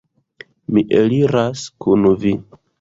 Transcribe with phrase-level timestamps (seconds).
[0.77, 2.37] Mi eliras kun vi.